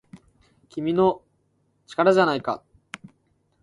[0.69, 1.21] 「君の！
[1.85, 2.63] 力じゃないか!!」